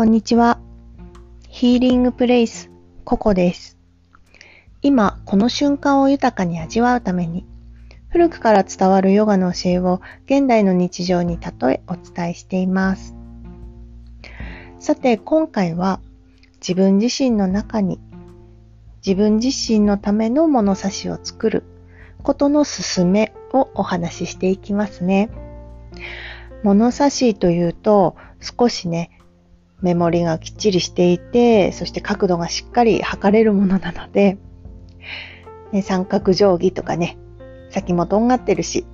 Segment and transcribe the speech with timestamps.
[0.00, 0.58] こんにちは。
[1.50, 2.70] ヒーリングプレイス、
[3.04, 3.76] ココです。
[4.80, 7.44] 今、この瞬間を豊かに味わうために、
[8.08, 13.14] 古くから伝わるヨガの教えを現代の日常に例えお伝えしています。
[14.78, 16.00] さて、今回は
[16.66, 18.00] 自分自身の中に
[19.06, 21.64] 自分自身のための物差しを作る
[22.22, 25.28] ことの進めをお話ししていきますね。
[26.62, 29.10] 物差しというと少しね、
[29.82, 34.38] メモリがきっちりしていて、そして角度がしっかり測れるものなので、
[35.72, 37.18] ね、三角定規とかね、
[37.70, 38.84] 先もとんがってるし、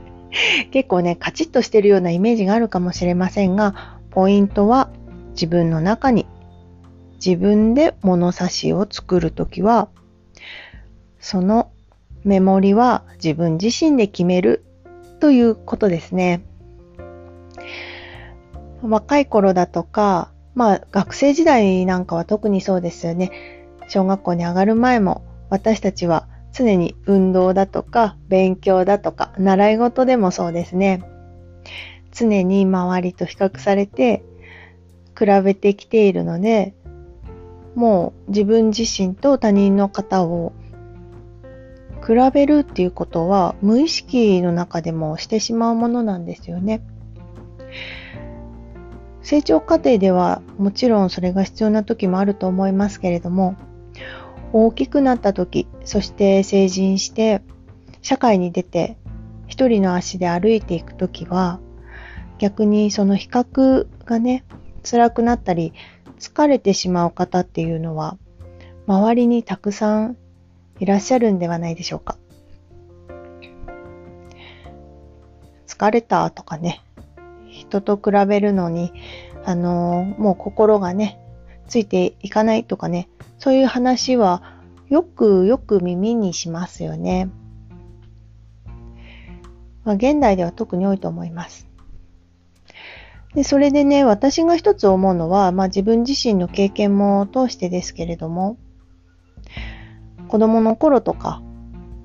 [0.70, 4.90] 結構ね、カチッとしてるようなイメージがあるかもしれませんが、ポイントは
[5.32, 6.26] 自分の中に
[7.24, 9.88] 自分で物差しを作るときは、
[11.18, 11.70] その
[12.24, 14.64] メモリは自分自身で決める
[15.20, 16.42] ということですね。
[18.82, 23.30] 若い頃だとか、まあ学生時代なんかは特にそうですよね。
[23.88, 31.02] 小学校に上がる前も私たちは常に運動だとか勉強だとか習い事でもそうですね。
[32.12, 34.24] 常に周りと比較されて
[35.18, 36.74] 比べてきているので、
[37.74, 40.52] もう自分自身と他人の方を
[42.06, 46.80] 比べるっていうことは無意識の中でもしてしまうものなんですよね。
[49.30, 53.54] 成長過程ではもちろんそれが必要な時もあると思いますけれども、
[54.52, 57.40] 大きくなった時、そして成人して
[58.02, 58.98] 社会に出て
[59.46, 61.60] 一人の足で歩いていく時は、
[62.38, 64.44] 逆にその比較がね、
[64.82, 65.74] 辛くなったり
[66.18, 68.18] 疲れてしまう方っていうのは
[68.88, 70.16] 周りにたくさん
[70.80, 72.18] いらっしゃるんではないでしょうか。
[75.68, 76.82] 疲れたとかね、
[77.50, 78.92] 人と比べるのに、
[79.44, 81.18] あの、もう心がね、
[81.68, 84.42] ついていかないとかね、そういう話は
[84.88, 87.30] よくよく耳にしますよね。
[89.84, 91.68] まあ、現代では特に多いと思います。
[93.34, 98.56] でそれでね、私が一つ思うのは、まあ、自分自身の経験も通してですけれども、
[100.26, 101.40] 子供の頃とか、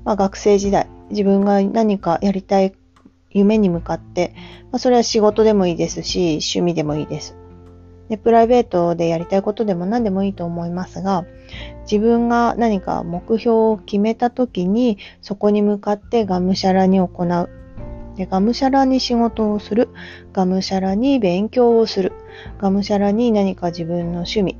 [0.03, 2.75] まあ、学生時代、自分が何かやりたい
[3.35, 4.34] 夢に向かって、
[4.72, 7.38] まあ、それは仕事でもいいですし、趣味でもいいです。
[8.09, 11.25] で、プライベートでやりたいことでも何でもいいと思いますが、
[11.90, 17.50] 自分が何か目標を決めた時に、そこに向かってがむしゃらに行う。
[18.16, 19.90] で、がむしゃらに仕事をする。
[20.31, 22.13] がむしゃらに勉強をする。
[22.59, 24.57] がむしゃらに何か自分の趣味、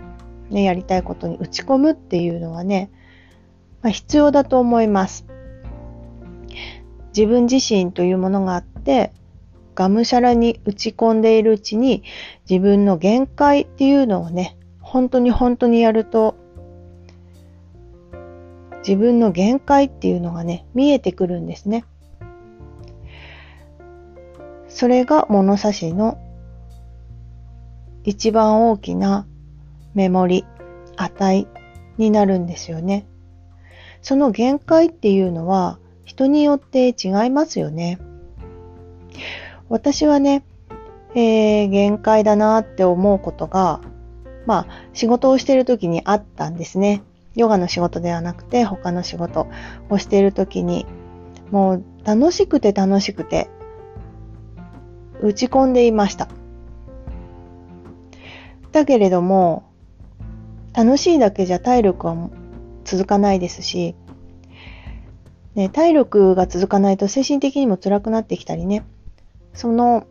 [0.50, 2.90] ね、やりたいことに打ち込むっていうのはね、
[3.82, 5.26] まあ、必要だと思います。
[7.16, 9.12] 自分自身というものがあって、
[9.74, 12.04] がむしゃらに打ち込んでいるうちに
[12.50, 16.36] 自分の限界っていうのをね、本当に本当にやると、
[18.80, 21.86] 自分の限界っていうのがね、見えてくるんですね。
[24.68, 26.18] それが物差しの
[28.04, 29.26] 一番大きな
[29.94, 30.46] メモリ、
[30.98, 31.48] 値
[31.98, 33.08] になるんですよね。
[34.02, 38.00] その限界っていうのは人によって違いますよね。
[39.68, 40.46] 私はね、
[41.16, 43.82] えー、限界だなって思うことが、
[44.46, 47.02] まあ、仕事をしている時にあったんですね。
[47.36, 49.48] ヨガの仕事ではなくて、他の仕事
[49.90, 50.86] をしている時に、
[51.52, 53.50] もう楽しくて楽しくて、
[55.22, 56.28] 打ち込んでいました。
[58.72, 59.64] だけれども、
[60.74, 62.30] 楽しいだけじゃ体力は
[62.84, 63.96] 続かないですし、
[65.56, 68.86] ね、体力が続かないと精神的にも辛くなってきたりね、
[69.54, 70.06] その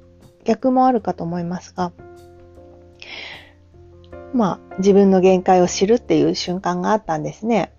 [0.44, 1.92] 逆もあるかと思いますが、
[4.32, 7.72] まあ自分の限界を知るっていう瞬間があったんですね。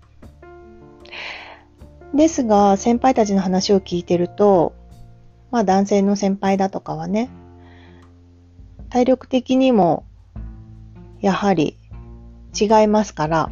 [2.14, 4.72] ですが、先輩たちの話を聞いてると、
[5.50, 7.28] まあ男性の先輩だとかはね、
[8.90, 10.04] 体力的にも
[11.20, 11.76] やはり
[12.58, 13.50] 違いますから、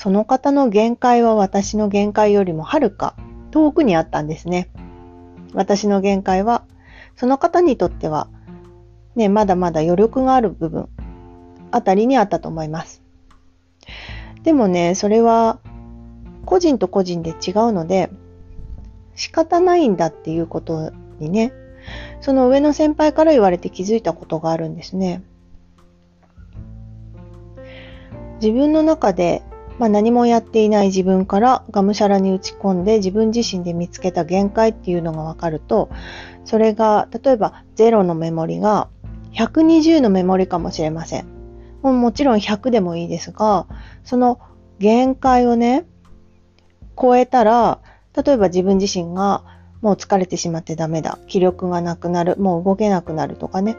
[0.00, 3.14] その方の限界は私の限界よりもはるか
[3.50, 4.70] 遠くにあったんですね。
[5.52, 6.64] 私の限界は、
[7.16, 8.26] その方にとっては、
[9.14, 10.88] ね、まだまだ余力がある部分
[11.70, 13.02] あたりにあったと思います。
[14.42, 15.58] でもね、それは
[16.46, 18.08] 個人と個人で違うので、
[19.16, 21.52] 仕方ないんだっていうことにね、
[22.22, 25.22] その上の先輩から言われて気づいたことがあるんですね。
[28.40, 29.42] 自分の中で
[29.80, 35.90] まあ、何もやっていない自分からがむしゃらに打ち込んで自分自身で見つけた限界っていうのが分かると
[36.44, 38.88] それが例えば0のメモリが
[39.32, 41.26] 120のメモリかもしれません。
[41.82, 43.66] ももちろん100でもいいですが、
[44.04, 44.40] その
[44.78, 45.86] 限界をね、
[47.00, 47.80] 超えたら、
[48.14, 49.44] 例えば自分自身が
[49.80, 53.76] もう疲れてしまってダメだ、気力がなくなる、もう動けなくなるとかね、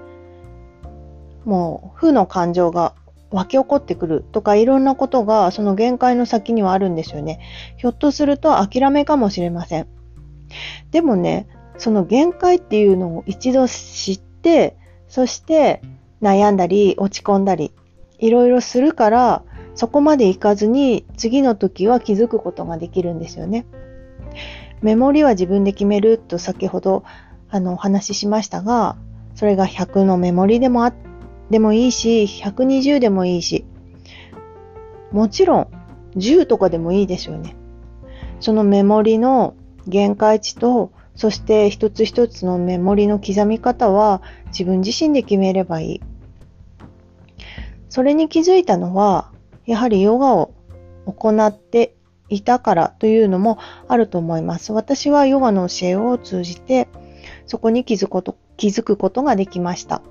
[1.46, 2.96] もう負の感情が
[3.32, 7.40] 湧き起こってくるとかいろんなことがその限界の先にはあるんですよね。
[7.78, 9.88] ひょっとすると諦めかもしれません。
[10.92, 11.48] でもね、
[11.78, 14.76] その限界っていうのを一度知って、
[15.08, 15.82] そして
[16.22, 17.74] 悩んだり落ち込んだり
[18.20, 19.44] いろいろするから
[19.76, 23.66] そこまでいかずに次の時は気づくことができるんですよね。
[24.82, 27.04] メモリは自分で決めると先ほど
[27.50, 28.98] あのお話ししましたが、
[29.36, 31.11] それが100のメモリでもあって
[31.52, 33.66] でもいいし、120でもいいし、
[35.12, 35.68] もちろん
[36.16, 37.58] 10とかでもいいですよね。
[38.40, 39.54] そのメモリの
[39.86, 46.02] 限界値と、そして一つ一つのメモリの刻み方は自分自身で決めればいい。
[47.90, 49.30] それに気づいたのは、
[49.66, 50.54] やはりヨガを
[51.06, 51.96] 行って
[52.30, 53.58] いたからというのも
[53.90, 54.72] あると思います。
[54.72, 56.88] 私はヨガの教えを通じて、
[57.46, 60.02] そこに気づくこと気づくことができました。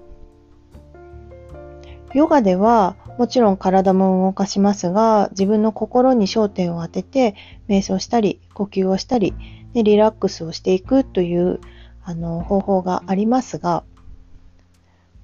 [2.12, 7.34] ヨガではもちろん体も動かしますが、自分の心に焦点を当てて、
[7.68, 9.34] 瞑想したり、呼吸をしたり、
[9.74, 11.60] でリラックスをしていくという
[12.02, 13.84] あの方法がありますが、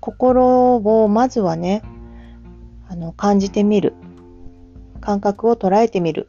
[0.00, 1.82] 心をまずはね、
[2.88, 3.94] あの感じてみる、
[5.00, 6.28] 感覚を捉えてみる。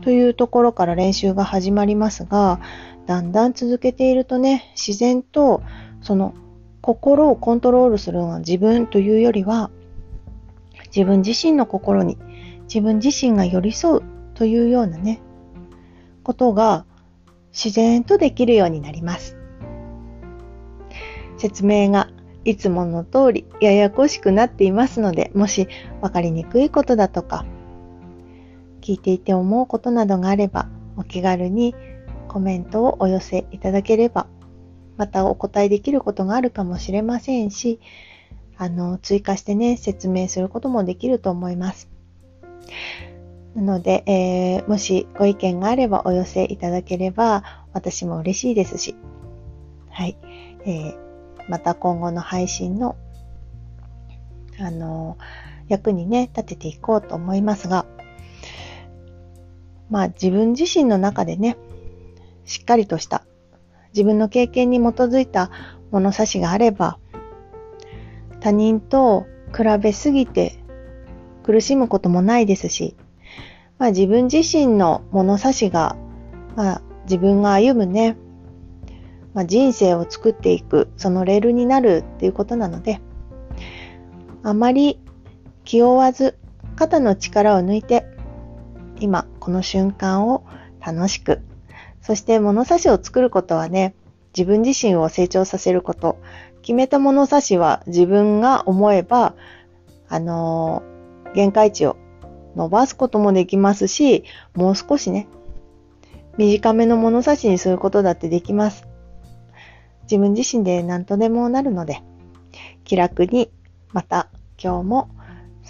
[0.00, 2.60] というところから練習が始まりますが、
[3.06, 5.62] だんだん続けているとね、自然と
[6.00, 6.34] その
[6.82, 9.70] 心をコントロールするのは自分というよりは、
[10.94, 12.16] 自分自身の心に
[12.64, 14.02] 自分自身が寄り添う
[14.34, 15.20] というようなね、
[16.22, 16.86] ことが
[17.52, 19.36] 自然とできるようになります。
[21.36, 22.08] 説明が
[22.44, 25.68] いつもの通りややこしくなっていますので、もし
[26.00, 27.44] 分かりにくいことだとか、
[28.80, 31.74] 聞いていて思うことなどがあれば、お気軽に
[32.28, 34.26] コメントをお寄せいただければ
[35.00, 37.80] またお答えできることがあるかもしれませんし、
[38.58, 41.88] あの、追加してね、説明することもできると思います。
[43.54, 48.94] なので、えー、もしご意見があればお寄せいただければ、私も嬉しいですし、
[49.88, 50.18] はい。
[50.66, 50.94] えー、
[51.48, 52.94] また今後の配信の、
[54.58, 55.16] あの、
[55.68, 57.86] 役にね、立てていこうと思いますが、
[59.88, 61.56] まあ自分自身の中でね、
[62.44, 63.24] しっかりとした
[63.92, 65.50] 自分の経験に基づいた
[65.90, 66.98] 物差しがあれば、
[68.40, 69.26] 他人と
[69.56, 70.62] 比べすぎて
[71.42, 72.96] 苦しむこともないですし、
[73.78, 75.96] まあ、自分自身の物差しが、
[76.56, 78.16] まあ、自分が歩むね、
[79.34, 83.00] まあ、人生を作っていく、そのレールになるっていうことなので、
[84.42, 85.00] あまり
[85.64, 86.38] 気負わず
[86.76, 88.06] 肩の力を抜いて、
[89.00, 90.44] 今この瞬間を
[90.80, 91.42] 楽しく
[92.02, 93.94] そして物差しを作ることはね、
[94.36, 96.18] 自分自身を成長させること。
[96.62, 99.34] 決めた物差しは自分が思えば、
[100.08, 101.96] あのー、限界値を
[102.56, 104.24] 伸ばすこともできますし、
[104.54, 105.26] もう少しね、
[106.36, 108.86] 短めの物差しにすることだってできます。
[110.02, 112.02] 自分自身で何とでもなるので、
[112.84, 113.50] 気楽に
[113.92, 114.28] また
[114.62, 115.10] 今日も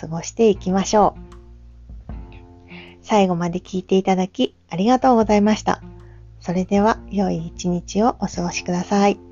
[0.01, 1.31] 過ごしていきましょう。
[3.03, 5.83] 最後まで聞いていただきありがとうございました。
[6.41, 9.30] それでは良い一日をお過ごしください。